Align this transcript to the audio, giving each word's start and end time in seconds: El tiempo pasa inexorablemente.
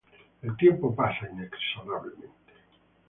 El 0.41 0.57
tiempo 0.57 0.95
pasa 0.95 1.29
inexorablemente. 1.31 2.27